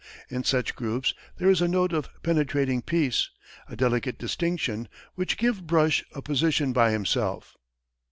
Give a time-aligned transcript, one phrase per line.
[0.29, 3.29] In such groups there is a note of penetrating peace,
[3.69, 7.55] a delicate distinction, which give Brush a position by himself.